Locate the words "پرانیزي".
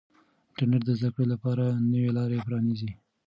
2.47-2.91